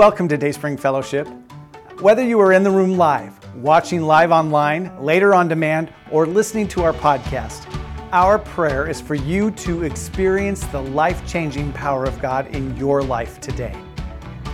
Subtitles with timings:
[0.00, 1.28] Welcome to Dayspring Fellowship.
[2.00, 6.68] Whether you are in the room live, watching live online, later on demand, or listening
[6.68, 7.66] to our podcast,
[8.10, 13.02] our prayer is for you to experience the life changing power of God in your
[13.02, 13.76] life today.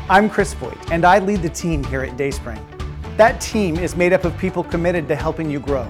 [0.08, 2.60] I'm Chris Voigt, and I lead the team here at Dayspring.
[3.16, 5.88] That team is made up of people committed to helping you grow.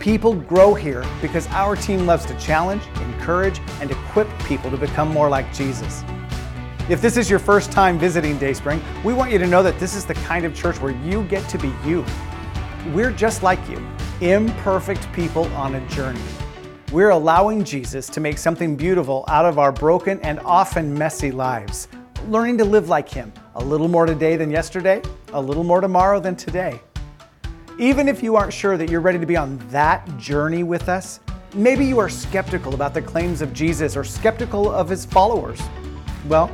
[0.00, 5.10] People grow here because our team loves to challenge, encourage, and equip people to become
[5.10, 6.02] more like Jesus.
[6.90, 9.94] If this is your first time visiting Dayspring, we want you to know that this
[9.94, 12.04] is the kind of church where you get to be you.
[12.92, 13.80] We're just like you,
[14.20, 16.20] imperfect people on a journey.
[16.90, 21.86] We're allowing Jesus to make something beautiful out of our broken and often messy lives,
[22.26, 25.00] learning to live like Him, a little more today than yesterday,
[25.32, 26.80] a little more tomorrow than today.
[27.78, 31.20] Even if you aren't sure that you're ready to be on that journey with us,
[31.54, 35.60] maybe you are skeptical about the claims of Jesus or skeptical of His followers.
[36.26, 36.52] Well,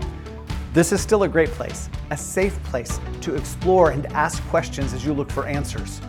[0.76, 5.06] this is still a great place, a safe place to explore and ask questions as
[5.06, 6.02] you look for answers.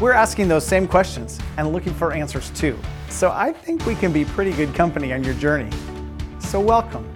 [0.00, 2.78] We're asking those same questions and looking for answers too.
[3.08, 5.76] So I think we can be pretty good company on your journey.
[6.38, 7.12] So welcome.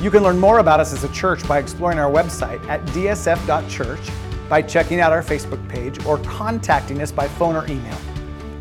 [0.00, 4.10] You can learn more about us as a church by exploring our website at dsf.church,
[4.48, 7.96] by checking out our Facebook page, or contacting us by phone or email.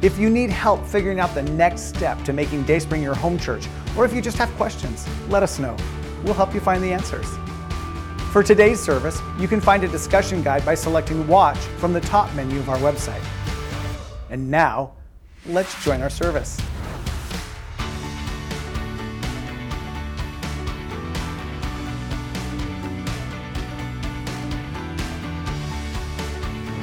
[0.04, 3.68] If you need help figuring out the next step to making Dayspring your home church,
[3.98, 5.76] or if you just have questions, let us know
[6.26, 7.28] we'll help you find the answers.
[8.32, 12.34] For today's service, you can find a discussion guide by selecting Watch from the top
[12.34, 13.24] menu of our website.
[14.30, 14.92] And now,
[15.46, 16.60] let's join our service.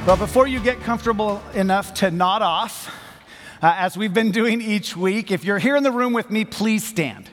[0.05, 2.93] But before you get comfortable enough to nod off,
[3.61, 6.43] uh, as we've been doing each week, if you're here in the room with me,
[6.43, 7.29] please stand.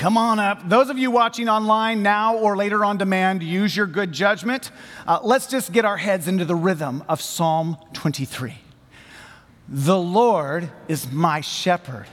[0.00, 0.66] Come on up.
[0.66, 4.70] Those of you watching online now or later on demand, use your good judgment.
[5.06, 8.54] Uh, let's just get our heads into the rhythm of Psalm 23.
[9.68, 12.06] The Lord is my shepherd.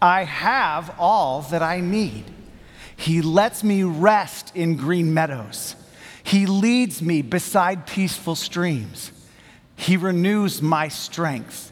[0.00, 2.24] I have all that I need.
[2.96, 5.76] He lets me rest in green meadows.
[6.24, 9.12] He leads me beside peaceful streams.
[9.76, 11.71] He renews my strength.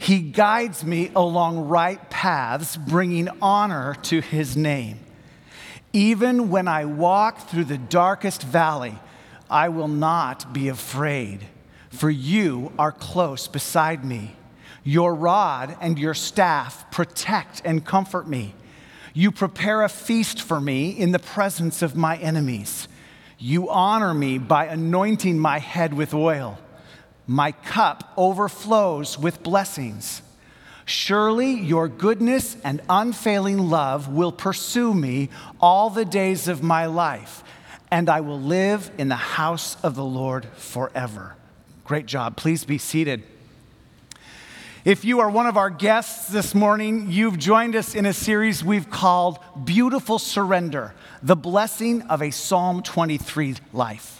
[0.00, 4.98] He guides me along right paths, bringing honor to his name.
[5.92, 8.98] Even when I walk through the darkest valley,
[9.50, 11.46] I will not be afraid,
[11.90, 14.36] for you are close beside me.
[14.84, 18.54] Your rod and your staff protect and comfort me.
[19.12, 22.88] You prepare a feast for me in the presence of my enemies.
[23.38, 26.58] You honor me by anointing my head with oil.
[27.30, 30.20] My cup overflows with blessings.
[30.84, 35.28] Surely your goodness and unfailing love will pursue me
[35.60, 37.44] all the days of my life,
[37.88, 41.36] and I will live in the house of the Lord forever.
[41.84, 42.36] Great job.
[42.36, 43.22] Please be seated.
[44.84, 48.64] If you are one of our guests this morning, you've joined us in a series
[48.64, 54.19] we've called Beautiful Surrender The Blessing of a Psalm 23 Life.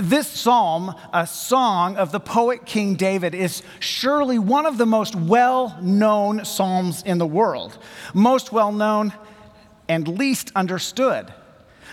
[0.00, 5.14] This psalm, a song of the poet King David, is surely one of the most
[5.14, 7.78] well known psalms in the world.
[8.14, 9.12] Most well known
[9.88, 11.32] and least understood.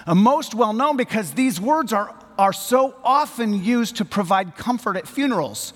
[0.06, 4.98] Uh, most well known because these words are, are so often used to provide comfort
[4.98, 5.74] at funerals.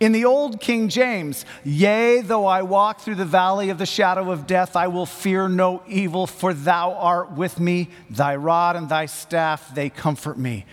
[0.00, 4.30] In the old King James, yea, though I walk through the valley of the shadow
[4.30, 7.88] of death, I will fear no evil, for thou art with me.
[8.10, 10.66] Thy rod and thy staff, they comfort me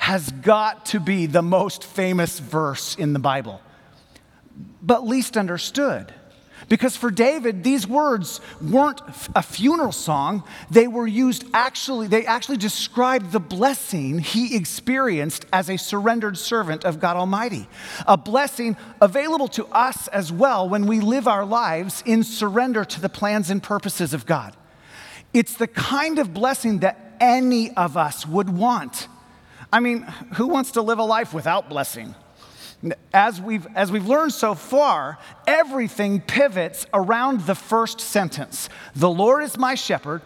[0.00, 3.60] has got to be the most famous verse in the Bible,
[4.80, 6.12] but least understood.
[6.70, 9.02] Because for David, these words weren't
[9.34, 10.42] a funeral song.
[10.70, 16.86] They were used actually, they actually described the blessing he experienced as a surrendered servant
[16.86, 17.68] of God Almighty.
[18.06, 23.00] A blessing available to us as well when we live our lives in surrender to
[23.02, 24.56] the plans and purposes of God.
[25.34, 29.08] It's the kind of blessing that any of us would want.
[29.72, 30.02] I mean,
[30.34, 32.14] who wants to live a life without blessing?
[33.12, 39.44] As we've, as we've learned so far, everything pivots around the first sentence The Lord
[39.44, 40.22] is my shepherd.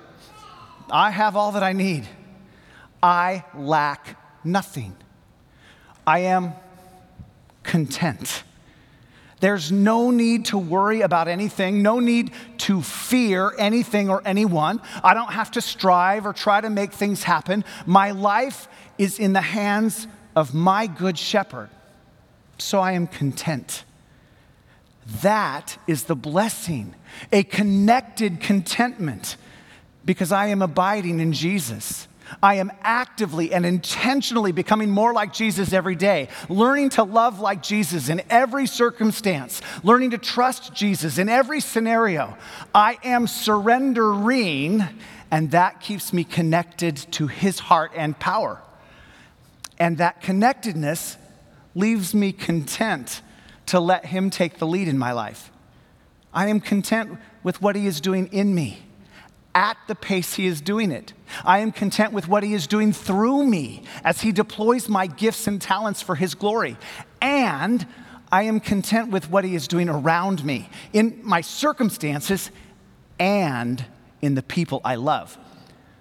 [0.91, 2.07] I have all that I need.
[3.03, 4.97] I lack nothing.
[6.07, 6.53] I am
[7.63, 8.45] content.
[9.45, 12.31] There's no need to worry about anything, no need
[12.61, 14.81] to fear anything or anyone.
[15.03, 17.63] I don't have to strive or try to make things happen.
[17.85, 21.69] My life is in the hands of my good shepherd.
[22.57, 23.85] So I am content.
[25.21, 26.95] That is the blessing,
[27.31, 29.37] a connected contentment,
[30.07, 32.09] because I am abiding in Jesus.
[32.43, 37.63] I am actively and intentionally becoming more like Jesus every day, learning to love like
[37.63, 42.37] Jesus in every circumstance, learning to trust Jesus in every scenario.
[42.75, 44.83] I am surrendering,
[45.31, 48.61] and that keeps me connected to his heart and power.
[49.79, 51.17] And that connectedness
[51.75, 53.23] leaves me content
[53.67, 55.51] to let him take the lead in my life.
[56.33, 58.84] I am content with what he is doing in me
[59.55, 61.13] at the pace He is doing it.
[61.45, 65.47] I am content with what He is doing through me as He deploys my gifts
[65.47, 66.77] and talents for His glory.
[67.21, 67.87] And
[68.33, 72.51] I am content with what He is doing around me, in my circumstances,
[73.19, 73.85] and
[74.21, 75.39] in the people I love.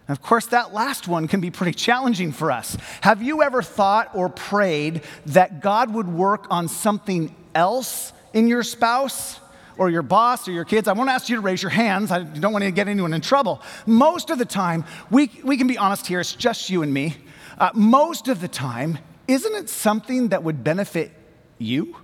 [0.07, 2.75] of course, that last one can be pretty challenging for us.
[3.01, 8.63] Have you ever thought or prayed that God would work on something else in your
[8.63, 9.39] spouse?
[9.77, 12.11] Or your boss or your kids, I won't ask you to raise your hands.
[12.11, 13.61] I don't want to get anyone in trouble.
[13.85, 17.15] Most of the time, we, we can be honest here, it's just you and me.
[17.57, 21.11] Uh, most of the time, isn't it something that would benefit
[21.57, 21.95] you?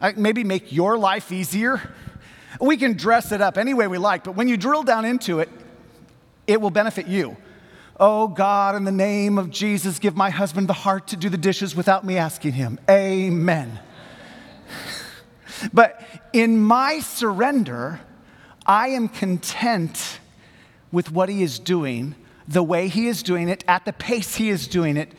[0.00, 1.80] Uh, maybe make your life easier?
[2.60, 5.40] We can dress it up any way we like, but when you drill down into
[5.40, 5.48] it,
[6.46, 7.36] it will benefit you.
[7.98, 11.36] Oh God, in the name of Jesus, give my husband the heart to do the
[11.36, 12.80] dishes without me asking him.
[12.88, 13.78] Amen.
[15.72, 16.00] But
[16.32, 18.00] in my surrender,
[18.66, 20.20] I am content
[20.92, 22.14] with what He is doing,
[22.46, 25.12] the way He is doing it, at the pace He is doing it,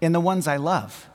[0.00, 1.08] in the ones I love.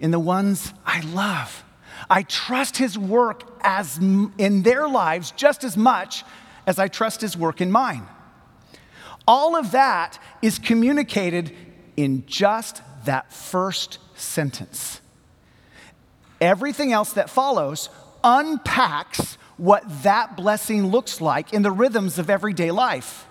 [0.00, 1.64] In the ones I love.
[2.08, 6.24] I trust His work as in their lives just as much
[6.66, 8.06] as I trust His work in mine.
[9.28, 11.54] All of that is communicated
[11.96, 15.01] in just that first sentence.
[16.42, 17.88] Everything else that follows
[18.24, 23.28] unpacks what that blessing looks like in the rhythms of everyday life.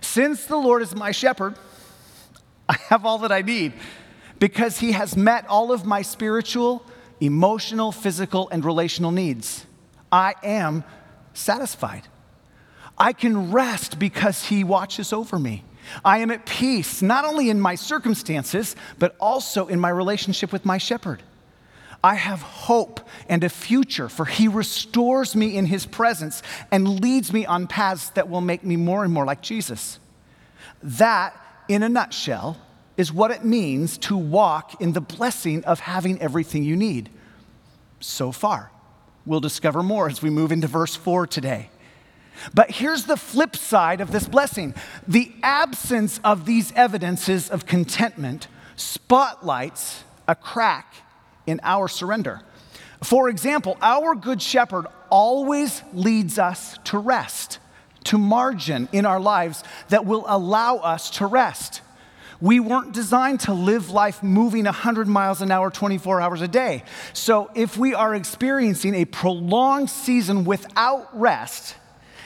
[0.00, 1.56] Since the Lord is my shepherd,
[2.66, 3.74] I have all that I need
[4.38, 6.82] because he has met all of my spiritual,
[7.20, 9.66] emotional, physical, and relational needs.
[10.10, 10.82] I am
[11.34, 12.04] satisfied.
[12.96, 15.62] I can rest because he watches over me.
[16.02, 20.64] I am at peace, not only in my circumstances, but also in my relationship with
[20.64, 21.22] my shepherd.
[22.02, 27.32] I have hope and a future, for He restores me in His presence and leads
[27.32, 29.98] me on paths that will make me more and more like Jesus.
[30.82, 31.36] That,
[31.68, 32.56] in a nutshell,
[32.96, 37.10] is what it means to walk in the blessing of having everything you need.
[38.00, 38.70] So far.
[39.26, 41.68] We'll discover more as we move into verse 4 today.
[42.54, 44.74] But here's the flip side of this blessing
[45.06, 50.94] the absence of these evidences of contentment spotlights a crack
[51.50, 52.40] in our surrender.
[53.02, 57.58] For example, our good shepherd always leads us to rest,
[58.04, 61.82] to margin in our lives that will allow us to rest.
[62.40, 66.84] We weren't designed to live life moving 100 miles an hour 24 hours a day.
[67.12, 71.74] So if we are experiencing a prolonged season without rest,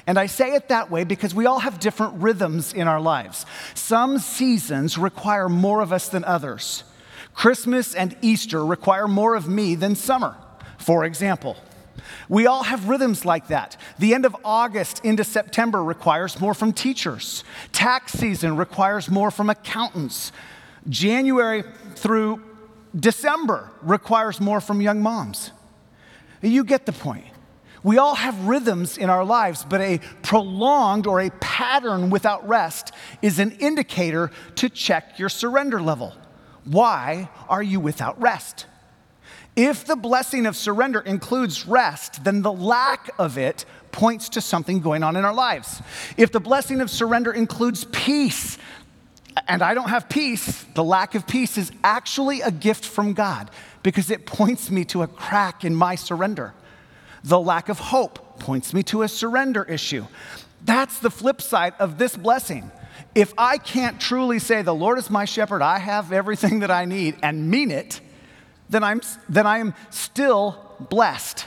[0.06, 3.46] and I say it that way because we all have different rhythms in our lives.
[3.74, 6.84] Some seasons require more of us than others.
[7.34, 10.36] Christmas and Easter require more of me than summer,
[10.78, 11.56] for example.
[12.28, 13.76] We all have rhythms like that.
[13.98, 17.44] The end of August into September requires more from teachers.
[17.72, 20.32] Tax season requires more from accountants.
[20.88, 21.64] January
[21.96, 22.42] through
[22.98, 25.50] December requires more from young moms.
[26.42, 27.24] You get the point.
[27.82, 32.92] We all have rhythms in our lives, but a prolonged or a pattern without rest
[33.20, 36.14] is an indicator to check your surrender level.
[36.64, 38.66] Why are you without rest?
[39.56, 44.80] If the blessing of surrender includes rest, then the lack of it points to something
[44.80, 45.80] going on in our lives.
[46.16, 48.58] If the blessing of surrender includes peace,
[49.46, 53.50] and I don't have peace, the lack of peace is actually a gift from God
[53.82, 56.54] because it points me to a crack in my surrender.
[57.22, 60.06] The lack of hope points me to a surrender issue.
[60.64, 62.70] That's the flip side of this blessing
[63.14, 66.84] if I can't truly say, The Lord is my shepherd, I have everything that I
[66.84, 68.00] need, and mean it,
[68.68, 71.46] then I'm, then I am still blessed.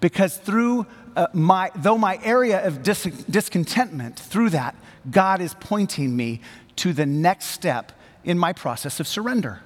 [0.00, 0.86] Because through
[1.16, 4.74] uh, my, though my area of dis- discontentment, through that,
[5.10, 6.40] God is pointing me
[6.76, 7.92] to the next step
[8.24, 9.60] in my process of surrender.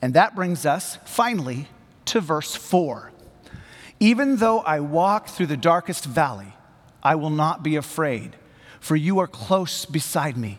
[0.00, 1.68] And that brings us finally
[2.06, 3.10] to verse 4.
[4.00, 6.54] Even though I walk through the darkest valley,
[7.02, 8.36] I will not be afraid
[8.84, 10.58] for you are close beside me.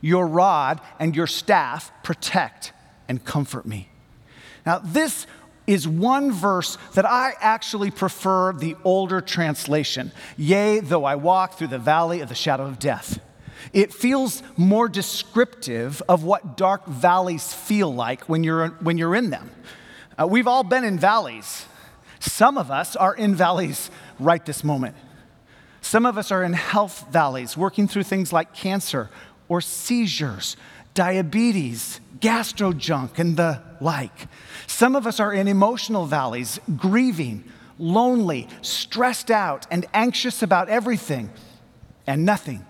[0.00, 2.72] Your rod and your staff protect
[3.08, 3.88] and comfort me.
[4.66, 5.28] Now, this
[5.68, 10.10] is one verse that I actually prefer the older translation.
[10.36, 13.20] Yea, though I walk through the valley of the shadow of death.
[13.72, 19.30] It feels more descriptive of what dark valleys feel like when you're, when you're in
[19.30, 19.48] them.
[20.20, 21.66] Uh, we've all been in valleys.
[22.18, 24.96] Some of us are in valleys right this moment.
[25.90, 29.10] Some of us are in health valleys, working through things like cancer
[29.48, 30.56] or seizures,
[30.94, 34.28] diabetes, gastro junk, and the like.
[34.68, 37.42] Some of us are in emotional valleys, grieving,
[37.76, 41.28] lonely, stressed out, and anxious about everything
[42.06, 42.64] and nothing.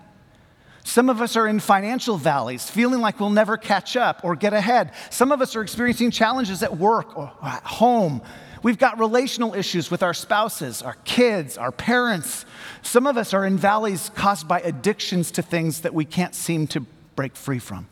[0.83, 4.53] Some of us are in financial valleys, feeling like we'll never catch up or get
[4.53, 4.93] ahead.
[5.11, 8.23] Some of us are experiencing challenges at work or at home.
[8.63, 12.45] We've got relational issues with our spouses, our kids, our parents.
[12.83, 16.67] Some of us are in valleys caused by addictions to things that we can't seem
[16.67, 16.81] to
[17.15, 17.87] break free from.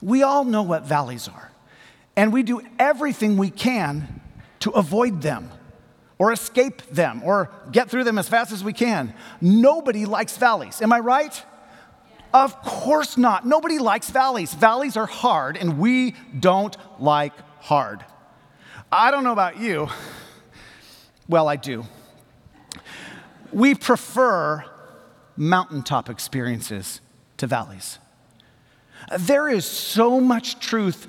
[0.00, 1.50] We all know what valleys are,
[2.16, 4.20] and we do everything we can
[4.60, 5.50] to avoid them
[6.18, 9.12] or escape them or get through them as fast as we can.
[9.40, 10.80] Nobody likes valleys.
[10.80, 11.44] Am I right?
[12.32, 13.46] Of course not.
[13.46, 14.54] Nobody likes valleys.
[14.54, 18.04] Valleys are hard, and we don't like hard.
[18.90, 19.88] I don't know about you.
[21.28, 21.84] Well, I do.
[23.52, 24.64] We prefer
[25.36, 27.00] mountaintop experiences
[27.36, 27.98] to valleys.
[29.18, 31.06] There is so much truth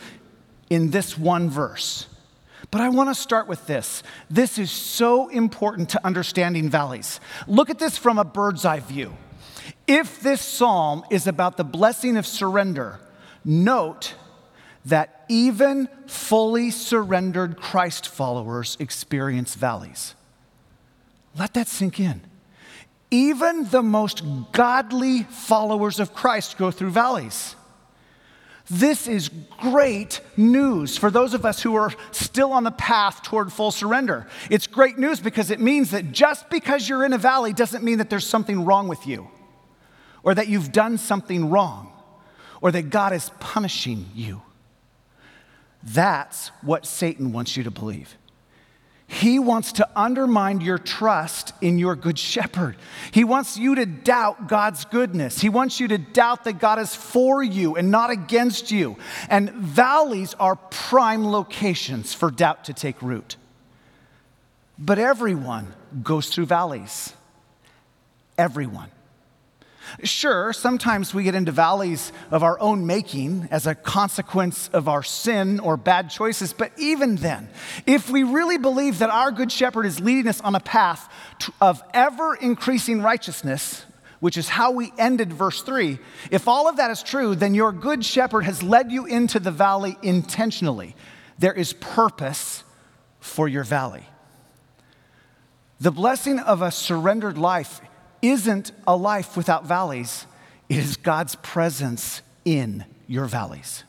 [0.69, 2.07] in this one verse.
[2.71, 4.03] But I want to start with this.
[4.29, 7.19] This is so important to understanding valleys.
[7.47, 9.13] Look at this from a bird's eye view.
[9.87, 12.99] If this psalm is about the blessing of surrender,
[13.43, 14.13] note
[14.85, 20.15] that even fully surrendered Christ followers experience valleys.
[21.37, 22.21] Let that sink in.
[23.11, 27.55] Even the most godly followers of Christ go through valleys.
[28.69, 33.51] This is great news for those of us who are still on the path toward
[33.51, 34.27] full surrender.
[34.51, 37.97] It's great news because it means that just because you're in a valley doesn't mean
[37.97, 39.27] that there's something wrong with you,
[40.21, 41.91] or that you've done something wrong,
[42.61, 44.43] or that God is punishing you.
[45.83, 48.15] That's what Satan wants you to believe.
[49.07, 52.75] He wants to undermine your trust in your good shepherd.
[53.11, 55.41] He wants you to doubt God's goodness.
[55.41, 58.97] He wants you to doubt that God is for you and not against you.
[59.27, 63.35] And valleys are prime locations for doubt to take root.
[64.77, 67.11] But everyone goes through valleys.
[68.37, 68.91] Everyone.
[70.03, 75.03] Sure, sometimes we get into valleys of our own making as a consequence of our
[75.03, 77.49] sin or bad choices, but even then,
[77.85, 81.11] if we really believe that our Good Shepherd is leading us on a path
[81.59, 83.85] of ever increasing righteousness,
[84.19, 85.99] which is how we ended verse 3,
[86.31, 89.51] if all of that is true, then your Good Shepherd has led you into the
[89.51, 90.95] valley intentionally.
[91.37, 92.63] There is purpose
[93.19, 94.05] for your valley.
[95.79, 97.79] The blessing of a surrendered life
[98.21, 100.25] isn't a life without valleys,
[100.67, 103.83] it is God's presence in your valleys.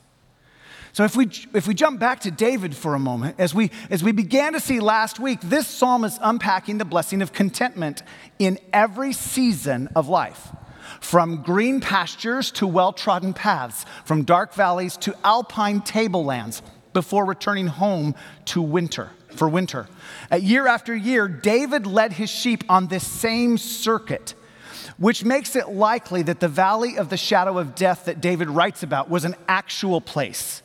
[0.93, 4.03] So if we, if we jump back to David for a moment, as we, as
[4.03, 8.03] we began to see last week, this psalm is unpacking the blessing of contentment
[8.39, 10.49] in every season of life.
[11.01, 17.67] From green pastures to well trodden paths, from dark valleys to alpine tablelands, before returning
[17.67, 18.15] home
[18.47, 19.87] to winter for winter.
[20.37, 24.35] Year after year, David led his sheep on this same circuit,
[24.99, 28.83] which makes it likely that the valley of the shadow of death that David writes
[28.83, 30.63] about was an actual place,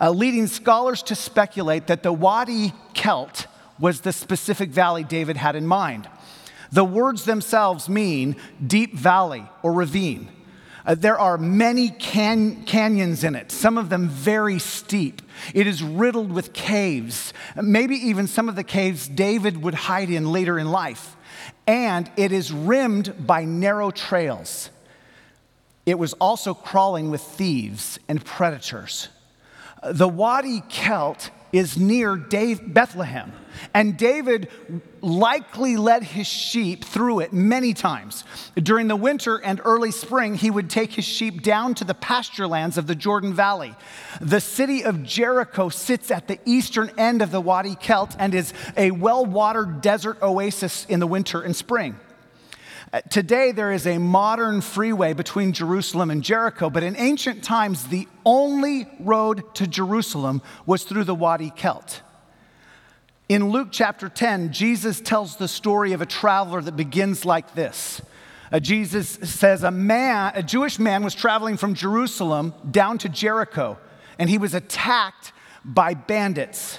[0.00, 3.46] uh, leading scholars to speculate that the Wadi Kelt
[3.78, 6.08] was the specific valley David had in mind.
[6.70, 10.28] The words themselves mean deep valley or ravine.
[10.86, 15.22] Uh, there are many can- canyons in it, some of them very steep.
[15.54, 20.30] It is riddled with caves, maybe even some of the caves David would hide in
[20.30, 21.16] later in life.
[21.66, 24.68] And it is rimmed by narrow trails.
[25.86, 29.08] It was also crawling with thieves and predators.
[29.82, 33.32] The Wadi Kelt is near Dave, Bethlehem.
[33.72, 34.48] And David
[35.00, 38.24] likely led his sheep through it many times.
[38.56, 42.48] During the winter and early spring, he would take his sheep down to the pasture
[42.48, 43.76] lands of the Jordan Valley.
[44.20, 48.52] The city of Jericho sits at the eastern end of the Wadi Kelt and is
[48.76, 51.94] a well watered desert oasis in the winter and spring.
[52.94, 57.88] Uh, today, there is a modern freeway between Jerusalem and Jericho, but in ancient times,
[57.88, 62.02] the only road to Jerusalem was through the Wadi Kelt.
[63.28, 68.00] In Luke chapter 10, Jesus tells the story of a traveler that begins like this.
[68.52, 73.76] Uh, Jesus says, a man, a Jewish man was traveling from Jerusalem down to Jericho,
[74.20, 75.32] and he was attacked
[75.64, 76.78] by bandits.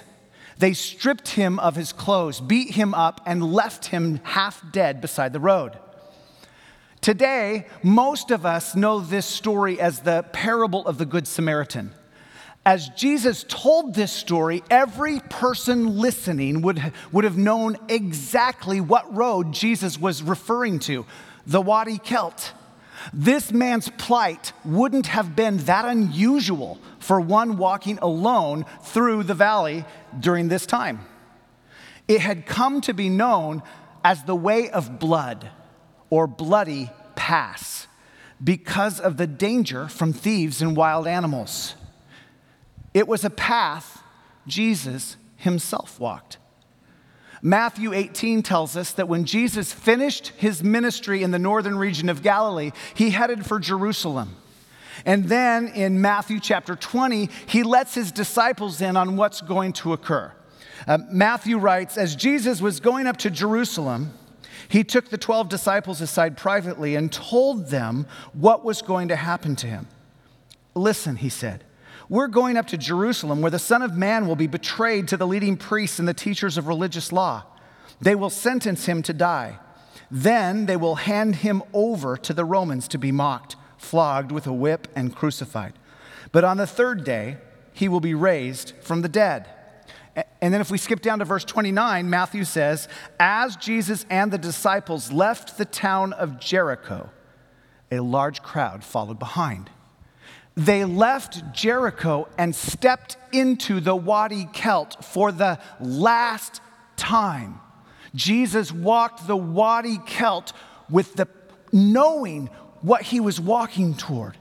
[0.59, 5.33] They stripped him of his clothes, beat him up, and left him half dead beside
[5.33, 5.77] the road.
[7.05, 11.91] Today, most of us know this story as the parable of the Good Samaritan.
[12.65, 16.81] As Jesus told this story, every person listening would,
[17.11, 21.05] would have known exactly what road Jesus was referring to
[21.45, 22.53] the Wadi Kelt.
[23.13, 29.85] This man's plight wouldn't have been that unusual for one walking alone through the valley
[30.19, 31.05] during this time.
[32.07, 33.61] It had come to be known
[34.03, 35.51] as the way of blood
[36.09, 37.87] or bloody pass
[38.43, 41.75] because of the danger from thieves and wild animals.
[42.93, 44.01] It was a path
[44.47, 46.37] Jesus himself walked.
[47.41, 52.23] Matthew 18 tells us that when Jesus finished his ministry in the northern region of
[52.23, 54.35] Galilee, he headed for Jerusalem.
[55.05, 59.93] And then in Matthew chapter 20, he lets his disciples in on what's going to
[59.93, 60.31] occur.
[60.87, 64.13] Uh, Matthew writes As Jesus was going up to Jerusalem,
[64.67, 69.55] he took the 12 disciples aside privately and told them what was going to happen
[69.57, 69.87] to him.
[70.73, 71.63] Listen, he said.
[72.09, 75.25] We're going up to Jerusalem where the Son of Man will be betrayed to the
[75.25, 77.43] leading priests and the teachers of religious law.
[77.99, 79.59] They will sentence him to die.
[80.11, 84.53] Then they will hand him over to the Romans to be mocked, flogged with a
[84.53, 85.73] whip, and crucified.
[86.31, 87.37] But on the third day,
[87.73, 89.49] he will be raised from the dead.
[90.41, 92.87] And then if we skip down to verse 29, Matthew says,
[93.19, 97.09] As Jesus and the disciples left the town of Jericho,
[97.91, 99.69] a large crowd followed behind
[100.55, 106.61] they left Jericho and stepped into the Wadi Kelt for the last
[106.95, 107.59] time.
[108.13, 110.53] Jesus walked the Wadi Kelt
[110.89, 111.27] with the
[111.73, 112.47] knowing
[112.81, 114.37] what he was walking toward,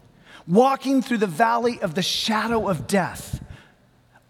[0.47, 3.43] walking through the valley of the shadow of death.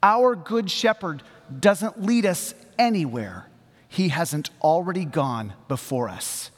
[0.03, 1.23] Our good shepherd
[1.61, 3.47] doesn't lead us anywhere
[3.89, 6.51] he hasn't already gone before us.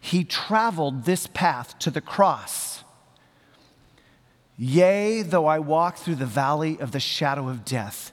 [0.00, 2.74] He traveled this path to the cross
[4.56, 8.12] Yea, though I walk through the valley of the shadow of death.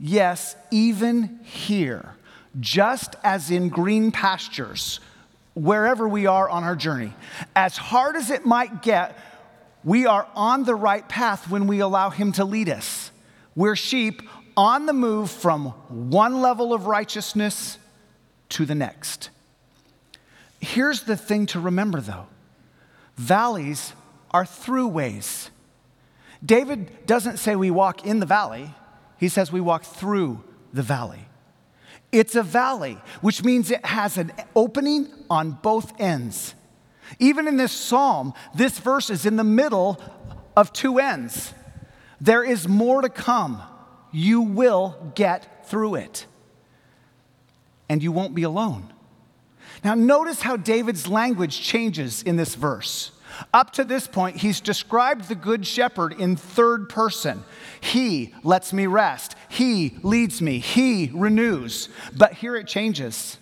[0.00, 2.16] Yes, even here,
[2.58, 4.98] just as in green pastures,
[5.54, 7.14] wherever we are on our journey,
[7.54, 9.16] as hard as it might get,
[9.84, 13.12] we are on the right path when we allow Him to lead us.
[13.54, 14.22] We're sheep
[14.58, 17.78] on the move from one level of righteousness
[18.48, 19.30] to the next.
[20.60, 22.26] Here's the thing to remember though
[23.16, 23.92] valleys
[24.32, 25.50] are throughways.
[26.44, 28.74] David doesn't say we walk in the valley,
[29.16, 30.42] he says we walk through
[30.72, 31.26] the valley.
[32.10, 36.54] It's a valley, which means it has an opening on both ends.
[37.20, 40.02] Even in this psalm, this verse is in the middle
[40.56, 41.54] of two ends.
[42.20, 43.62] There is more to come.
[44.12, 46.26] You will get through it.
[47.88, 48.92] And you won't be alone.
[49.84, 53.12] Now, notice how David's language changes in this verse.
[53.54, 57.44] Up to this point, he's described the Good Shepherd in third person.
[57.80, 59.36] He lets me rest.
[59.48, 60.58] He leads me.
[60.58, 61.88] He renews.
[62.16, 63.38] But here it changes.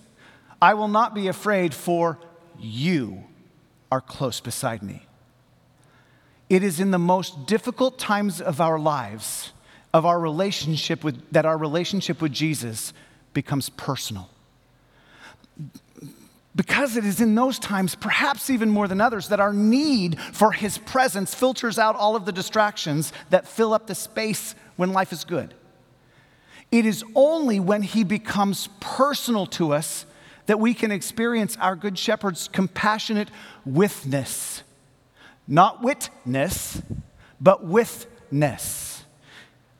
[0.60, 2.18] I will not be afraid, for
[2.58, 3.24] you
[3.90, 5.06] are close beside me.
[6.48, 9.52] It is in the most difficult times of our lives,
[9.96, 12.92] of our relationship with, that our relationship with Jesus
[13.32, 14.28] becomes personal
[16.54, 20.52] because it is in those times, perhaps even more than others, that our need for
[20.52, 25.12] His presence filters out all of the distractions that fill up the space when life
[25.12, 25.54] is good.
[26.72, 30.06] It is only when He becomes personal to us
[30.46, 33.28] that we can experience our Good Shepherd's compassionate
[33.66, 34.62] withness.
[35.46, 36.80] Not witness,
[37.40, 38.95] but withness.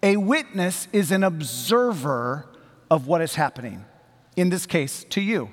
[0.07, 2.47] A witness is an observer
[2.89, 3.85] of what is happening,
[4.37, 5.51] in this case, to you.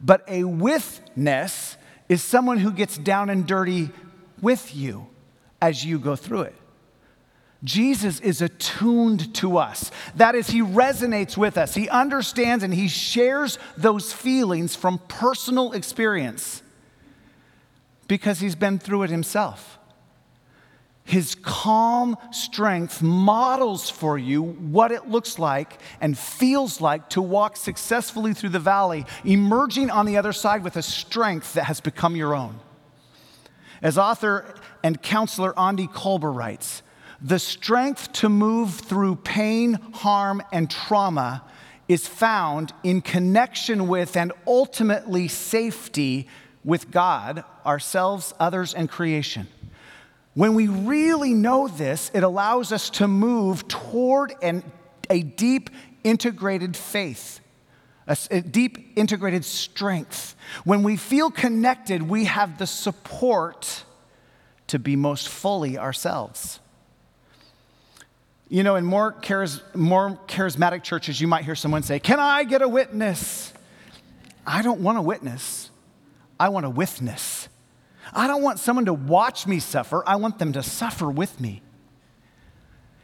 [0.00, 1.76] But a withness
[2.08, 3.90] is someone who gets down and dirty
[4.40, 5.08] with you
[5.60, 6.54] as you go through it.
[7.64, 9.90] Jesus is attuned to us.
[10.14, 11.74] That is, he resonates with us.
[11.74, 16.62] He understands and he shares those feelings from personal experience
[18.06, 19.80] because he's been through it himself.
[21.12, 27.58] His calm strength models for you what it looks like and feels like to walk
[27.58, 32.16] successfully through the valley, emerging on the other side with a strength that has become
[32.16, 32.58] your own.
[33.82, 36.82] As author and counselor Aundi Kolber writes,
[37.20, 41.44] the strength to move through pain, harm, and trauma
[41.88, 46.26] is found in connection with and ultimately safety
[46.64, 49.46] with God, ourselves, others, and creation.
[50.34, 54.64] When we really know this, it allows us to move toward an,
[55.10, 55.68] a deep,
[56.04, 57.40] integrated faith,
[58.06, 60.34] a, a deep integrated strength.
[60.64, 63.84] When we feel connected, we have the support
[64.68, 66.60] to be most fully ourselves.
[68.48, 72.44] You know, in more, charis- more charismatic churches, you might hear someone say, Can I
[72.44, 73.52] get a witness?
[74.46, 75.70] I don't want a witness,
[76.40, 77.48] I want a withness.
[78.12, 81.62] I don't want someone to watch me suffer, I want them to suffer with me.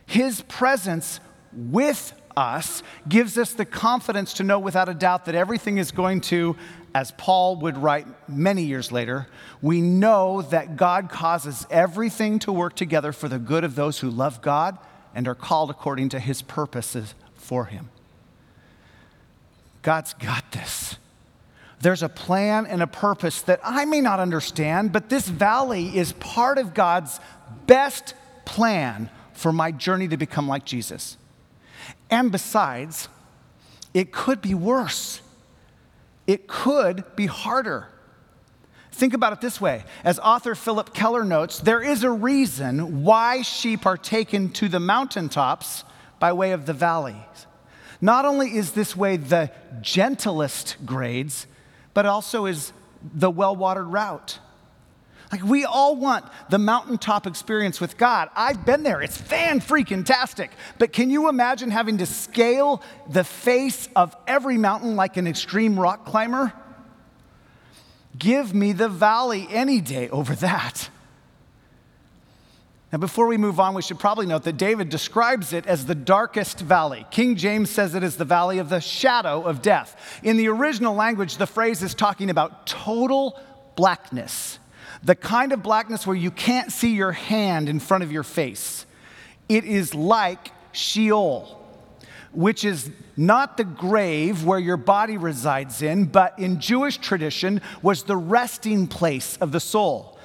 [0.07, 1.21] His presence
[1.53, 6.21] with us gives us the confidence to know without a doubt that everything is going
[6.21, 6.57] to,
[6.95, 9.27] as Paul would write many years later,
[9.61, 14.09] we know that God causes everything to work together for the good of those who
[14.09, 14.79] love God
[15.15, 17.91] and are called according to his purposes for him.
[19.83, 20.97] God's got this.
[21.81, 26.13] There's a plan and a purpose that I may not understand, but this valley is
[26.13, 27.21] part of God's
[27.67, 28.15] best
[28.45, 31.17] plan for my journey to become like Jesus.
[32.11, 33.09] And besides,
[33.95, 35.21] it could be worse.
[36.27, 37.89] It could be harder.
[38.91, 39.85] Think about it this way.
[40.03, 44.81] As author Phillip Keller notes, there is a reason why sheep are taken to the
[44.81, 45.85] mountaintops
[46.19, 47.15] by way of the valleys.
[48.01, 51.47] Not only is this way the gentlest grades,
[51.95, 52.73] but also is
[53.03, 54.39] the well watered route.
[55.31, 58.31] Like, we all want the mountaintop experience with God.
[58.35, 60.51] I've been there, it's fan freaking tastic.
[60.79, 65.79] But can you imagine having to scale the face of every mountain like an extreme
[65.79, 66.53] rock climber?
[68.17, 70.89] Give me the valley any day over that.
[72.91, 75.95] Now, before we move on, we should probably note that David describes it as the
[75.95, 77.05] darkest valley.
[77.11, 80.21] King James says it is the valley of the shadow of death.
[80.23, 83.39] In the original language, the phrase is talking about total
[83.77, 84.59] blackness
[85.03, 88.87] the kind of blackness where you can't see your hand in front of your face.
[89.49, 91.61] It is like Sheol,
[92.33, 98.03] which is not the grave where your body resides in, but in Jewish tradition was
[98.03, 100.18] the resting place of the soul.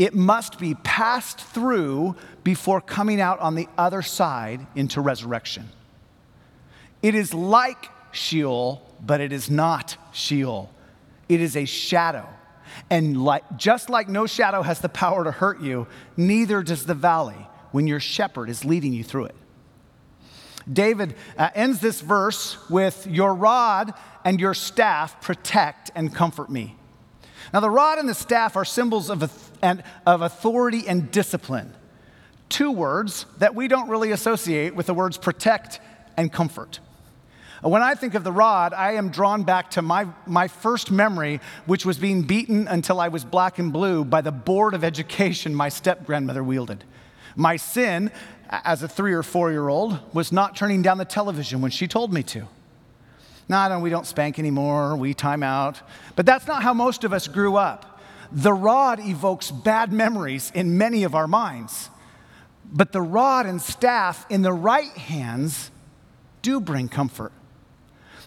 [0.00, 5.68] It must be passed through before coming out on the other side into resurrection.
[7.02, 10.70] It is like Sheol, but it is not Sheol.
[11.28, 12.26] It is a shadow
[12.88, 15.86] and like, just like no shadow has the power to hurt you,
[16.16, 19.34] neither does the valley when your shepherd is leading you through it.
[20.70, 23.92] David uh, ends this verse with, Your rod
[24.24, 26.76] and your staff protect and comfort me.
[27.52, 31.72] Now, the rod and the staff are symbols of, and, of authority and discipline,
[32.48, 35.80] two words that we don't really associate with the words protect
[36.16, 36.80] and comfort.
[37.62, 41.40] When I think of the rod, I am drawn back to my, my first memory,
[41.66, 45.54] which was being beaten until I was black and blue by the board of education
[45.54, 46.84] my step grandmother wielded.
[47.36, 48.10] My sin,
[48.48, 51.86] as a three or four year old, was not turning down the television when she
[51.86, 52.48] told me to.
[53.50, 55.82] No, no, we don't spank anymore, we time out.
[56.14, 58.00] But that's not how most of us grew up.
[58.30, 61.90] The rod evokes bad memories in many of our minds.
[62.64, 65.72] But the rod and staff in the right hands
[66.42, 67.32] do bring comfort.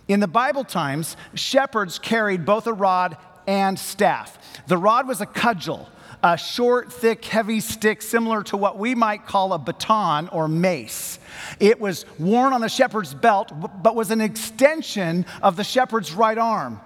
[0.09, 3.15] In the Bible times, shepherds carried both a rod
[3.47, 4.37] and staff.
[4.67, 5.87] The rod was a cudgel,
[6.21, 11.19] a short, thick, heavy stick similar to what we might call a baton or mace.
[11.59, 16.37] It was worn on the shepherd's belt, but was an extension of the shepherd's right
[16.37, 16.79] arm.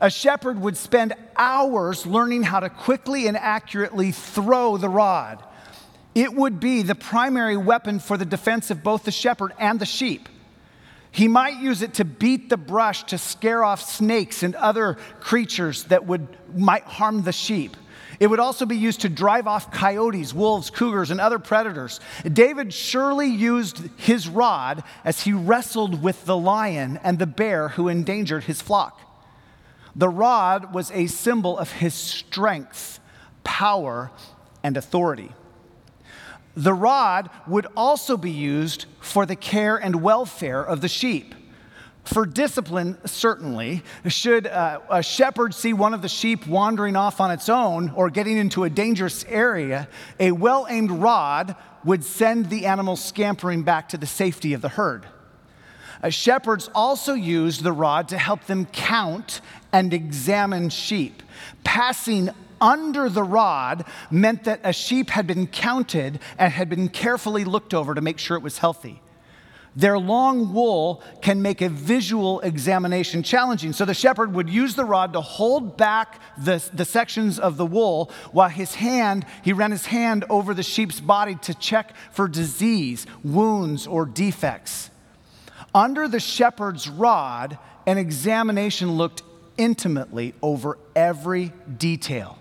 [0.00, 5.42] A shepherd would spend hours learning how to quickly and accurately throw the rod.
[6.14, 9.86] It would be the primary weapon for the defense of both the shepherd and the
[9.86, 10.28] sheep.
[11.10, 15.84] He might use it to beat the brush to scare off snakes and other creatures
[15.84, 17.76] that would, might harm the sheep.
[18.22, 21.98] It would also be used to drive off coyotes, wolves, cougars, and other predators.
[22.22, 27.88] David surely used his rod as he wrestled with the lion and the bear who
[27.88, 29.00] endangered his flock.
[29.96, 33.00] The rod was a symbol of his strength,
[33.42, 34.12] power,
[34.62, 35.32] and authority.
[36.56, 41.34] The rod would also be used for the care and welfare of the sheep.
[42.04, 43.82] For discipline, certainly.
[44.06, 48.10] Should uh, a shepherd see one of the sheep wandering off on its own or
[48.10, 49.88] getting into a dangerous area,
[50.18, 54.68] a well aimed rod would send the animal scampering back to the safety of the
[54.68, 55.06] herd.
[56.02, 59.40] Uh, shepherds also used the rod to help them count
[59.72, 61.22] and examine sheep.
[61.62, 67.44] Passing under the rod meant that a sheep had been counted and had been carefully
[67.44, 69.00] looked over to make sure it was healthy.
[69.74, 73.72] Their long wool can make a visual examination challenging.
[73.72, 77.64] So the shepherd would use the rod to hold back the, the sections of the
[77.64, 82.28] wool while his hand, he ran his hand over the sheep's body to check for
[82.28, 84.90] disease, wounds, or defects.
[85.74, 89.22] Under the shepherd's rod an examination looked
[89.56, 92.38] intimately over every detail.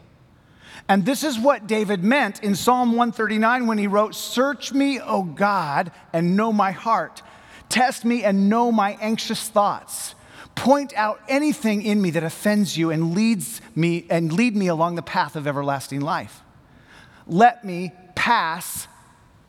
[0.91, 5.23] And this is what David meant in Psalm 139 when he wrote, Search me, O
[5.23, 7.21] God, and know my heart.
[7.69, 10.15] Test me and know my anxious thoughts.
[10.53, 14.95] Point out anything in me that offends you and leads me and lead me along
[14.95, 16.41] the path of everlasting life.
[17.25, 18.89] Let me pass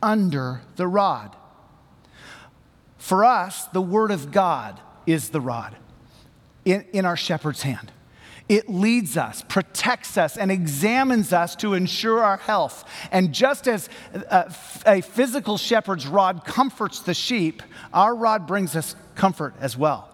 [0.01, 1.35] under the rod.
[2.97, 5.75] For us, the word of God is the rod
[6.63, 7.91] in, in our shepherd's hand.
[8.49, 12.83] It leads us, protects us, and examines us to ensure our health.
[13.11, 14.53] And just as a,
[14.85, 20.09] a physical shepherd's rod comforts the sheep, our rod brings us comfort as well.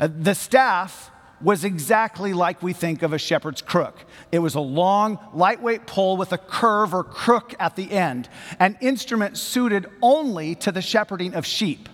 [0.00, 4.04] Uh, the staff was exactly like we think of a shepherd's crook.
[4.32, 8.78] It was a long, lightweight pole with a curve or crook at the end, an
[8.80, 11.88] instrument suited only to the shepherding of sheep.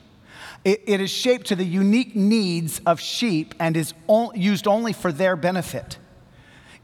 [0.64, 3.94] It, it is shaped to the unique needs of sheep and is
[4.34, 5.98] used only for their benefit.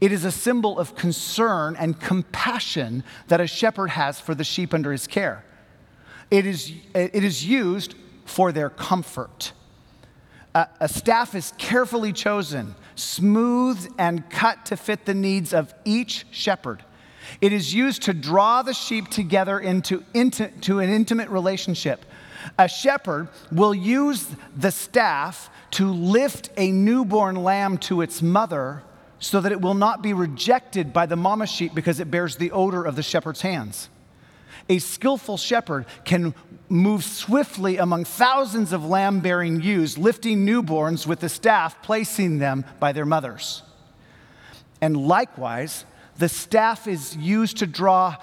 [0.01, 4.73] It is a symbol of concern and compassion that a shepherd has for the sheep
[4.73, 5.43] under his care.
[6.31, 9.51] It is, it is used for their comfort.
[10.55, 16.25] A, a staff is carefully chosen, smoothed, and cut to fit the needs of each
[16.31, 16.83] shepherd.
[17.41, 22.05] It is used to draw the sheep together into, into to an intimate relationship
[22.57, 28.83] a shepherd will use the staff to lift a newborn lamb to its mother
[29.19, 32.51] so that it will not be rejected by the mama sheep because it bears the
[32.51, 33.89] odor of the shepherd's hands.
[34.69, 36.33] A skillful shepherd can
[36.69, 42.63] move swiftly among thousands of lamb bearing ewes, lifting newborns with the staff, placing them
[42.79, 43.63] by their mothers.
[44.79, 45.85] And likewise,
[46.17, 48.15] the staff is used to draw,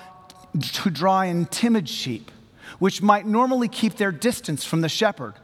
[0.60, 2.30] to draw in timid sheep
[2.78, 5.34] which might normally keep their distance from the shepherd,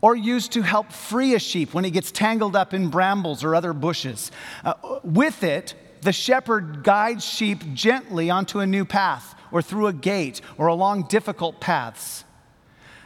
[0.00, 3.54] or used to help free a sheep when he gets tangled up in brambles or
[3.54, 4.30] other bushes.
[4.64, 9.92] Uh, with it, the shepherd guides sheep gently onto a new path, or through a
[9.92, 12.24] gate, or along difficult paths.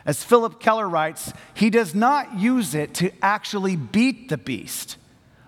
[0.04, 4.96] As Phillip Keller writes, he does not use it to actually beat the beast.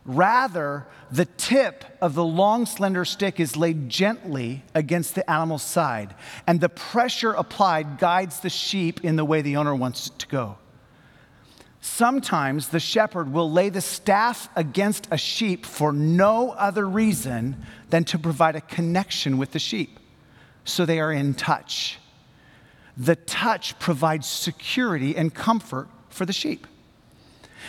[0.05, 6.15] Rather, the tip of the long, slender stick is laid gently against the animal's side,
[6.47, 10.27] and the pressure applied guides the sheep in the way the owner wants it to
[10.27, 10.59] go.
[11.81, 17.57] Sometimes the shepherd will lay the staff against a sheep for no other reason
[17.91, 19.99] than to provide a connection with the sheep
[20.65, 21.99] so they are in touch.
[22.97, 26.67] The touch provides security and comfort for the sheep.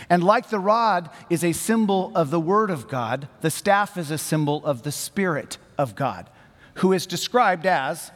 [0.08, 4.10] And like the rod is a symbol of the Word of God, the staff is
[4.10, 6.28] a symbol of the Spirit of God,
[6.74, 8.10] who is described as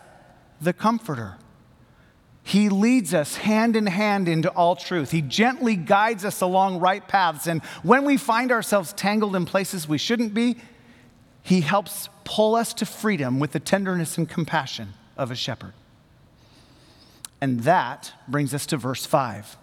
[0.61, 1.37] the Comforter.
[2.43, 5.11] He leads us hand in hand into all truth.
[5.11, 7.47] He gently guides us along right paths.
[7.47, 10.57] And when we find ourselves tangled in places we shouldn't be,
[11.43, 15.75] He helps pull us to freedom with the tenderness and compassion of a shepherd.
[17.41, 19.57] And that brings us to verse 5.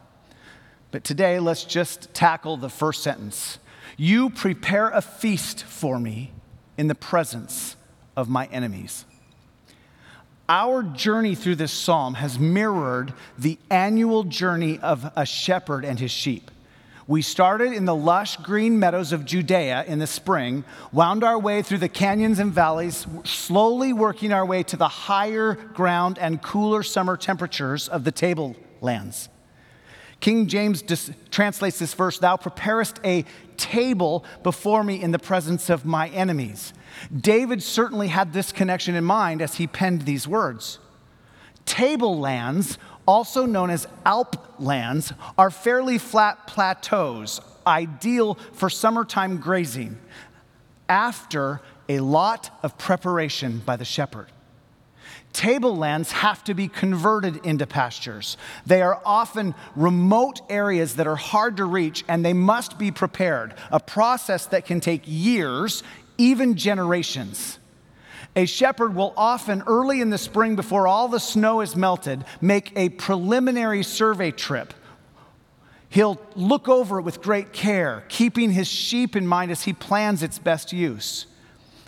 [0.96, 3.60] But today, let's just tackle the first sentence.
[3.98, 6.32] You prepare a feast for me
[6.78, 7.76] in the presence
[8.16, 9.04] of my enemies.
[10.48, 16.12] Our journey through this psalm has mirrored the annual journey of a shepherd and his
[16.12, 16.50] sheep.
[17.08, 21.62] We started in the lush green meadows of Judea in the spring, wound our way
[21.62, 26.84] through the canyons and valleys, slowly working our way to the higher ground and cooler
[26.84, 29.28] summer temperatures of the tablelands.
[30.26, 33.26] King James dis- translates this verse Thou preparest a
[33.58, 36.74] table before me in the presence of my enemies.
[37.16, 40.80] David certainly had this connection in mind as he penned these words.
[41.68, 49.96] Tablelands, also known as alp lands, are fairly flat plateaus, ideal for summertime grazing
[50.90, 54.32] after a lot of preparation by the shepherd.
[55.36, 58.38] Tablelands have to be converted into pastures.
[58.66, 63.54] They are often remote areas that are hard to reach and they must be prepared,
[63.70, 65.84] a process that can take years,
[66.18, 67.60] even generations.
[68.38, 72.72] A shepherd will often, early in the spring, before all the snow is melted, make
[72.78, 74.74] a preliminary survey trip.
[75.90, 80.24] He'll look over it with great care, keeping his sheep in mind as he plans
[80.24, 81.26] its best use.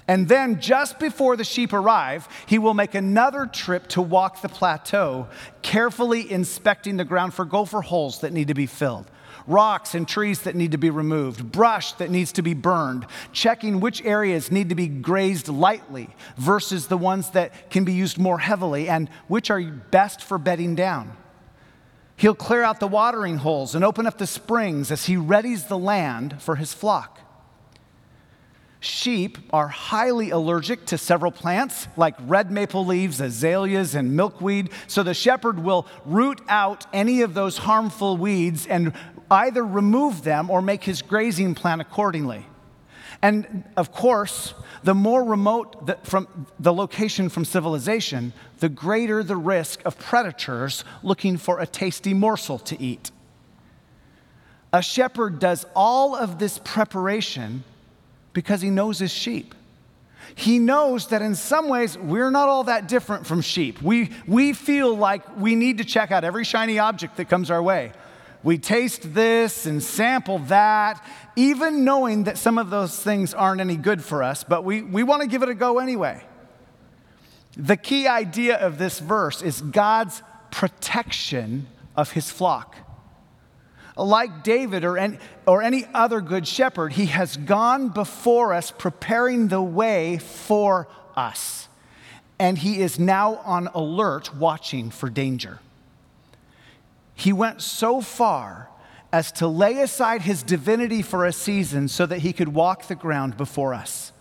[0.07, 4.47] And then, just before the sheep arrive, he will make another trip to walk the
[4.47, 5.27] plateau,
[5.61, 9.11] carefully inspecting the ground for gopher holes that need to be filled,
[9.47, 13.81] rocks and trees that need to be removed, brush that needs to be burned, checking
[13.81, 18.39] which areas need to be grazed lightly versus the ones that can be used more
[18.39, 21.17] heavily, and which are best for bedding down.
[22.15, 25.77] He'll clear out the watering holes and open up the springs as he readies the
[25.77, 27.19] land for his flock.
[28.79, 35.01] Sheep are highly allergic to several plants like red maple leaves, azaleas, and milkweed, so
[35.01, 38.93] the shepherd will root out any of those harmful weeds and
[39.31, 42.45] either remove them or make his grazing plan accordingly.
[43.21, 49.35] And of course, the more remote the, from the location from civilization, the greater the
[49.35, 53.09] risk of predators looking for a tasty morsel to eat.
[54.71, 57.63] A shepherd does all of this preparation
[58.37, 59.55] because he knows his sheep.
[60.35, 63.81] He knows that in some ways we're not all that different from sheep.
[63.81, 67.63] We, we feel like we need to check out every shiny object that comes our
[67.63, 67.93] way.
[68.43, 71.03] We taste this and sample that,
[71.35, 75.01] even knowing that some of those things aren't any good for us, but we, we
[75.01, 76.23] want to give it a go anyway.
[77.55, 80.21] The key idea of this verse is God's
[80.51, 82.75] protection of his flock.
[83.97, 89.47] Like David or any, or any other good shepherd, he has gone before us, preparing
[89.47, 91.67] the way for us.
[92.39, 95.59] And he is now on alert, watching for danger.
[97.15, 98.69] He went so far
[99.11, 102.95] as to lay aside his divinity for a season so that he could walk the
[102.95, 104.11] ground before us.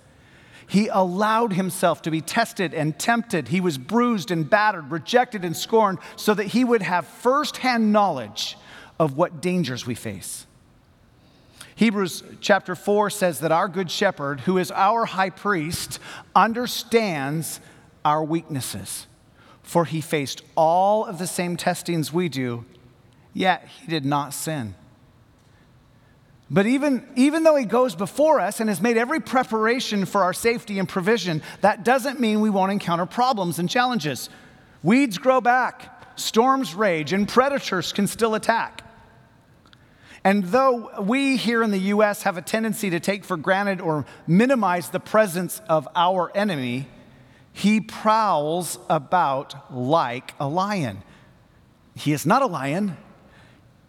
[0.67, 3.49] He allowed himself to be tested and tempted.
[3.49, 8.57] He was bruised and battered, rejected and scorned, so that he would have firsthand knowledge
[8.99, 10.47] of what dangers we face.
[11.75, 15.99] Hebrews chapter 4 says that our good shepherd, who is our high priest,
[16.35, 17.61] understands
[18.05, 19.07] our weaknesses,
[19.63, 22.65] for he faced all of the same testings we do,
[23.35, 24.75] yet he did not sin.
[26.49, 30.33] But even, even though he goes before us and has made every preparation for our
[30.33, 34.31] safety and provision, that doesn't mean we won't encounter problems and challenges.
[34.83, 38.83] Weeds grow back, storms rage, and predators can still attack.
[40.27, 44.05] And though we here in the US have a tendency to take for granted or
[44.27, 46.89] minimize the presence of our enemy,
[47.53, 51.05] he prowls about like a lion.
[51.95, 52.97] He is not a lion.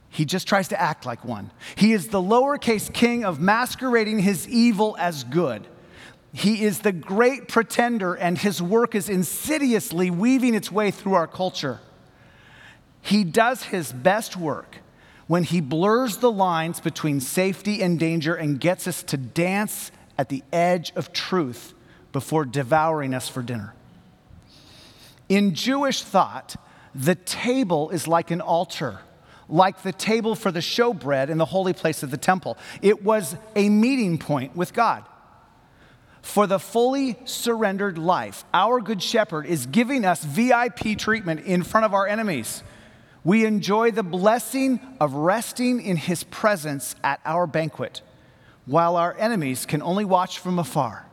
[0.10, 1.50] He just tries to act like one.
[1.76, 5.66] He is the lowercase king of masquerading his evil as good.
[6.34, 11.26] He is the great pretender, and his work is insidiously weaving its way through our
[11.26, 11.80] culture.
[13.02, 14.82] He does his best work
[15.28, 20.30] when he blurs the lines between safety and danger and gets us to dance at
[20.30, 21.74] the edge of truth
[22.12, 23.74] before devouring us for dinner.
[25.30, 26.56] In Jewish thought,
[26.96, 29.00] the table is like an altar,
[29.50, 32.58] like the table for the showbread in the holy place of the temple.
[32.82, 35.04] It was a meeting point with God.
[36.22, 41.86] For the fully surrendered life, our Good Shepherd is giving us VIP treatment in front
[41.86, 42.64] of our enemies
[43.28, 48.02] we enjoy the blessing of resting in his presence at our banquet,
[48.66, 51.06] while our enemies can only watch from afar.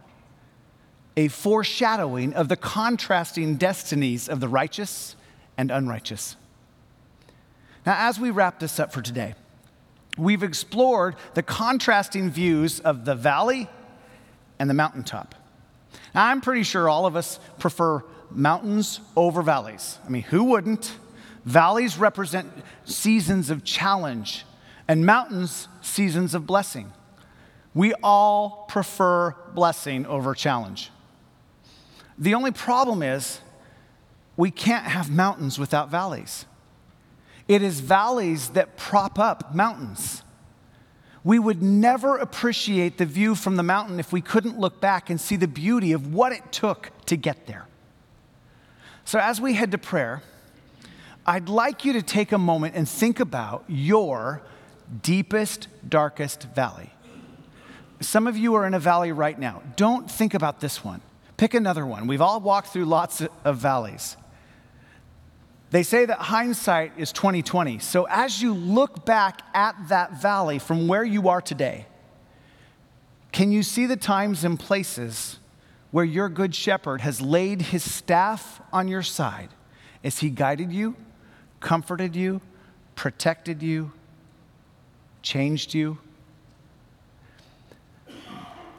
[1.17, 5.17] A foreshadowing of the contrasting destinies of the righteous
[5.59, 6.37] and unrighteous.
[7.85, 9.35] Now, as we wrap this up for today,
[10.17, 13.69] we've explored the contrasting views of the valley
[14.61, 15.35] and the mountaintop.
[16.15, 19.99] Now, I'm pretty sure all of us prefer mountains over valleys.
[20.07, 20.97] I mean, who wouldn't?
[21.45, 22.51] Valleys represent
[22.85, 24.45] seasons of challenge,
[24.89, 26.93] and mountains, seasons of blessing.
[27.75, 30.91] We all prefer blessing over challenge.
[32.19, 33.41] The only problem is
[34.37, 36.47] we can't have mountains without valleys.
[37.49, 40.23] It is valleys that prop up mountains.
[41.25, 45.21] We would never appreciate the view from the mountain if we couldn't look back and
[45.21, 47.67] see the beauty of what it took to get there.
[49.07, 50.23] So, as we head to prayer,
[51.27, 54.43] I'd like you to take a moment and think about your
[55.03, 56.91] deepest, darkest valley.
[58.01, 59.63] Some of you are in a valley right now.
[59.77, 61.01] Don't think about this one.
[61.37, 62.07] Pick another one.
[62.07, 64.17] We've all walked through lots of valleys.
[65.71, 67.79] They say that hindsight is 2020.
[67.79, 71.87] So as you look back at that valley from where you are today,
[73.33, 75.39] can you see the times and places
[75.91, 79.49] where your good shepherd has laid his staff on your side
[80.05, 80.95] as he guided you
[81.65, 82.43] comforted you,
[82.95, 83.91] protected you,
[85.23, 85.99] changed you.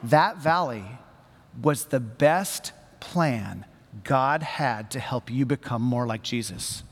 [0.04, 0.84] That valley
[1.60, 3.66] was the best plan
[4.04, 6.84] God had to help you become more like Jesus.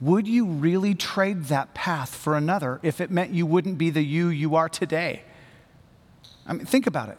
[0.00, 4.02] Would you really trade that path for another if it meant you wouldn't be the
[4.02, 5.24] you you are today?
[6.46, 7.18] I mean, think about it.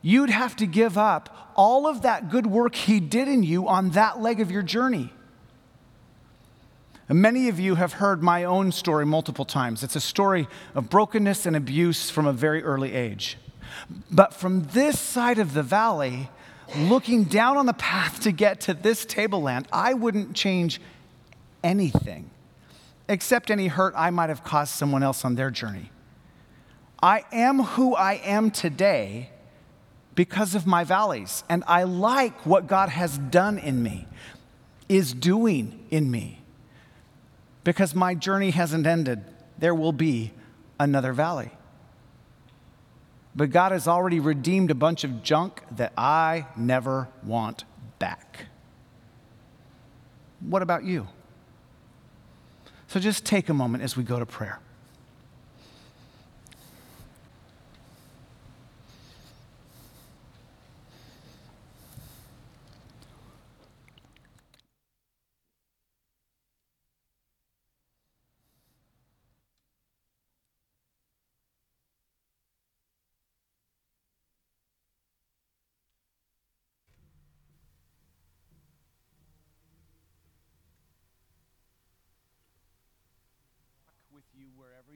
[0.00, 3.90] You'd have to give up all of that good work He did in you on
[3.90, 5.13] that leg of your journey.
[7.08, 9.82] Many of you have heard my own story multiple times.
[9.82, 13.36] It's a story of brokenness and abuse from a very early age.
[14.10, 16.30] But from this side of the valley,
[16.76, 20.80] looking down on the path to get to this tableland, I wouldn't change
[21.62, 22.30] anything
[23.06, 25.90] except any hurt I might have caused someone else on their journey.
[27.02, 29.28] I am who I am today
[30.14, 34.06] because of my valleys, and I like what God has done in me,
[34.88, 36.43] is doing in me
[37.64, 39.24] because my journey hasn't ended.
[39.58, 40.32] There will be
[40.78, 41.50] another valley.
[43.34, 47.64] But God has already redeemed a bunch of junk that I never want
[47.98, 48.46] back.
[50.40, 51.08] What about you?
[52.86, 54.60] So just take a moment as we go to prayer.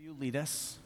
[0.09, 0.77] you lead us.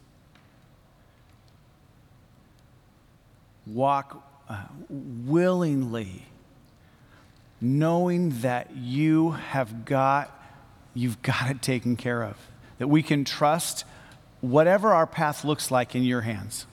[3.67, 6.27] Walk uh, willingly,
[7.59, 10.39] knowing that you have got
[10.93, 12.37] you've got it taken care of.
[12.77, 13.83] That we can trust
[14.39, 16.65] whatever our path looks like in your hands.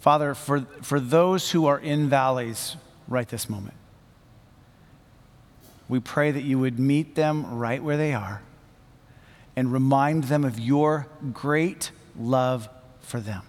[0.00, 2.76] Father, for, for those who are in valleys
[3.06, 3.74] right this moment,
[5.92, 8.40] we pray that you would meet them right where they are
[9.54, 12.66] and remind them of your great love
[13.02, 13.42] for them.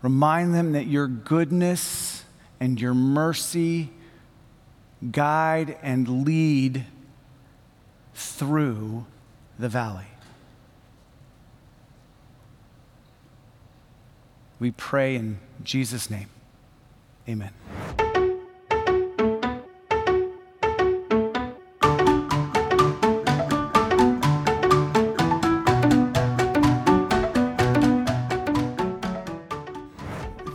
[0.00, 2.24] Remind them that your goodness
[2.60, 3.90] and your mercy
[5.12, 6.86] guide and lead
[8.14, 9.04] through
[9.58, 10.06] the valley.
[14.58, 16.30] We pray in Jesus' name.
[17.28, 17.52] Amen.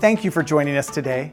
[0.04, 1.32] Thank you for joining us today.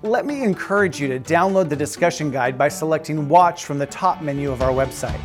[0.00, 4.22] Let me encourage you to download the discussion guide by selecting Watch from the top
[4.22, 5.20] menu of our website.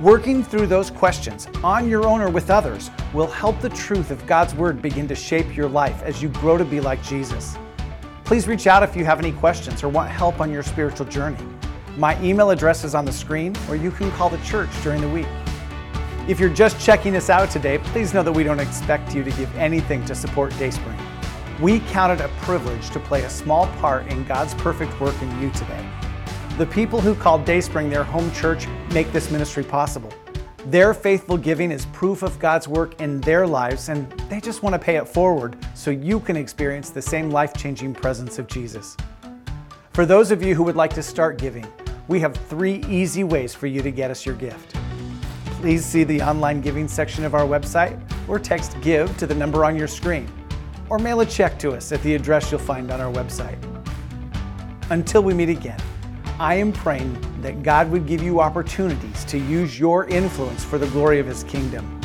[0.00, 4.24] Working through those questions on your own or with others will help the truth of
[4.24, 7.56] God's Word begin to shape your life as you grow to be like Jesus.
[8.24, 11.44] Please reach out if you have any questions or want help on your spiritual journey.
[11.96, 15.08] My email address is on the screen, or you can call the church during the
[15.08, 15.26] week.
[16.28, 19.30] If you're just checking us out today, please know that we don't expect you to
[19.32, 21.15] give anything to support Dayspring.
[21.60, 25.40] We count it a privilege to play a small part in God's perfect work in
[25.40, 25.88] you today.
[26.58, 30.12] The people who call Dayspring their home church make this ministry possible.
[30.66, 34.74] Their faithful giving is proof of God's work in their lives, and they just want
[34.74, 38.94] to pay it forward so you can experience the same life changing presence of Jesus.
[39.94, 41.66] For those of you who would like to start giving,
[42.06, 44.76] we have three easy ways for you to get us your gift.
[45.62, 47.98] Please see the online giving section of our website
[48.28, 50.30] or text GIVE to the number on your screen
[50.88, 53.58] or mail a check to us at the address you'll find on our website.
[54.90, 55.80] Until we meet again,
[56.38, 60.86] I am praying that God would give you opportunities to use your influence for the
[60.88, 62.00] glory of His kingdom.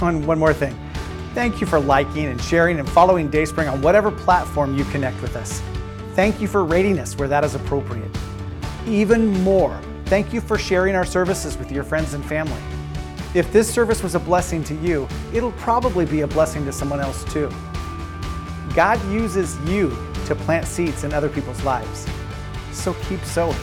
[0.00, 0.76] And one more thing.
[1.34, 5.36] Thank you for liking and sharing and following Dayspring on whatever platform you connect with
[5.36, 5.62] us.
[6.14, 8.10] Thank you for rating us where that is appropriate.
[8.86, 12.60] Even more, thank you for sharing our services with your friends and family.
[13.34, 17.00] If this service was a blessing to you, it'll probably be a blessing to someone
[17.00, 17.50] else too.
[18.76, 19.96] God uses you
[20.26, 22.06] to plant seeds in other people's lives.
[22.72, 23.56] So keep sowing.